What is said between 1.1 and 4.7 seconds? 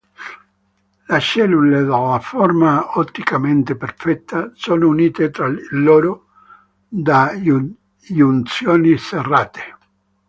Le cellule, dalla forma otticamente perfetta,